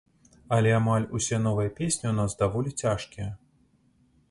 Але 0.55 0.71
амаль 0.77 1.05
усе 1.19 1.39
новыя 1.43 1.73
песні 1.81 2.05
ў 2.11 2.15
нас 2.21 2.35
даволі 2.41 2.75
цяжкія. 2.85 3.31